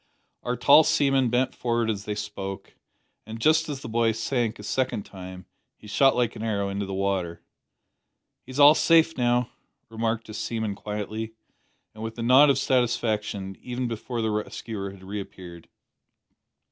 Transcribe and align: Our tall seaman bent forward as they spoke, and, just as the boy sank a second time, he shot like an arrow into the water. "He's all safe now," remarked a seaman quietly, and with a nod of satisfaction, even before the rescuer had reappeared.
Our 0.41 0.57
tall 0.57 0.83
seaman 0.83 1.29
bent 1.29 1.53
forward 1.53 1.87
as 1.87 2.05
they 2.05 2.15
spoke, 2.15 2.73
and, 3.27 3.39
just 3.39 3.69
as 3.69 3.81
the 3.81 3.87
boy 3.87 4.13
sank 4.13 4.57
a 4.57 4.63
second 4.63 5.03
time, 5.05 5.45
he 5.77 5.85
shot 5.85 6.15
like 6.15 6.35
an 6.35 6.41
arrow 6.41 6.69
into 6.69 6.87
the 6.87 6.93
water. 6.95 7.43
"He's 8.43 8.59
all 8.59 8.73
safe 8.73 9.15
now," 9.15 9.51
remarked 9.89 10.27
a 10.27 10.33
seaman 10.33 10.73
quietly, 10.73 11.35
and 11.93 12.01
with 12.03 12.17
a 12.17 12.23
nod 12.23 12.49
of 12.49 12.57
satisfaction, 12.57 13.55
even 13.61 13.87
before 13.87 14.23
the 14.23 14.31
rescuer 14.31 14.89
had 14.89 15.03
reappeared. 15.03 15.69